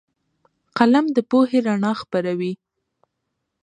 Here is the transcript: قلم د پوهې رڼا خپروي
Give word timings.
قلم 0.77 1.05
د 1.15 1.17
پوهې 1.29 1.59
رڼا 1.65 1.91
خپروي 2.01 2.53